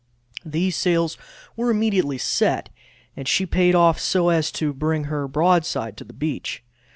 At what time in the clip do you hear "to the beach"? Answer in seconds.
5.97-6.63